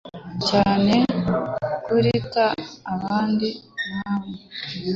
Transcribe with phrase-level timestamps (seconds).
[0.47, 0.93] cyane
[1.83, 2.45] kuruta
[2.93, 3.47] abandi
[3.85, 4.31] nkawe